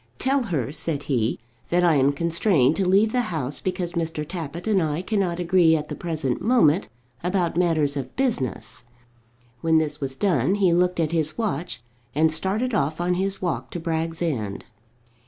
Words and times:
"Tell 0.17 0.41
her," 0.45 0.71
said 0.71 1.03
he, 1.03 1.37
"that 1.69 1.83
I 1.83 1.93
am 1.93 2.11
constrained 2.11 2.75
to 2.77 2.87
leave 2.87 3.11
the 3.11 3.21
house 3.29 3.59
because 3.61 3.93
Mr. 3.93 4.27
Tappitt 4.27 4.65
and 4.65 4.81
I 4.81 5.03
cannot 5.03 5.39
agree 5.39 5.75
at 5.75 5.89
the 5.89 5.95
present 5.95 6.41
moment 6.41 6.89
about 7.23 7.55
matters 7.55 7.95
of 7.95 8.15
business." 8.15 8.83
When 9.61 9.77
this 9.77 10.01
was 10.01 10.15
done 10.15 10.55
he 10.55 10.73
looked 10.73 10.99
at 10.99 11.11
his 11.11 11.37
watch, 11.37 11.83
and 12.15 12.31
started 12.31 12.73
off 12.73 12.99
on 12.99 13.13
his 13.13 13.43
walk 13.43 13.69
to 13.69 13.79
Bragg's 13.79 14.23
End. 14.23 14.65